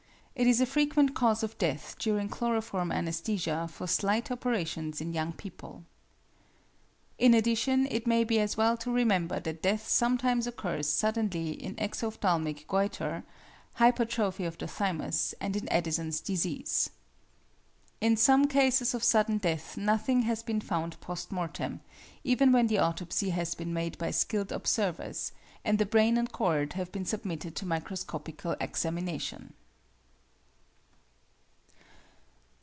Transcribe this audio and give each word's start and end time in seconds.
It 0.33 0.47
is 0.47 0.59
a 0.59 0.65
frequent 0.65 1.13
cause 1.13 1.43
of 1.43 1.55
death 1.59 1.95
during 1.99 2.27
chloroform 2.27 2.89
anæsthesia 2.89 3.69
for 3.69 3.85
slight 3.85 4.31
operations 4.31 4.99
in 4.99 5.13
young 5.13 5.33
people. 5.33 5.83
In 7.19 7.35
addition, 7.35 7.85
it 7.91 8.07
may 8.07 8.23
be 8.23 8.39
as 8.39 8.57
well 8.57 8.75
to 8.77 8.91
remember 8.91 9.39
that 9.39 9.61
death 9.61 9.87
sometimes 9.87 10.47
occurs 10.47 10.89
suddenly 10.89 11.51
in 11.51 11.75
exophthalmic 11.75 12.65
goitre, 12.65 13.21
hypertrophy 13.73 14.45
of 14.45 14.57
the 14.57 14.65
thymus, 14.67 15.35
and 15.39 15.55
in 15.55 15.69
Addison's 15.69 16.19
disease. 16.19 16.89
In 17.99 18.17
some 18.17 18.47
cases 18.47 18.95
of 18.95 19.03
sudden 19.03 19.37
death 19.37 19.77
nothing 19.77 20.23
has 20.23 20.41
been 20.41 20.61
found 20.61 20.99
post 21.01 21.31
mortem, 21.31 21.81
even 22.23 22.51
when 22.51 22.65
the 22.65 22.79
autopsy 22.79 23.29
has 23.29 23.53
been 23.53 23.73
made 23.75 23.95
by 23.99 24.09
skilled 24.09 24.51
observers, 24.51 25.33
and 25.63 25.77
the 25.77 25.85
brain 25.85 26.17
and 26.17 26.31
cord 26.31 26.73
have 26.73 26.91
been 26.91 27.05
submitted 27.05 27.55
to 27.57 27.67
microscopical 27.67 28.55
examination. 28.59 29.53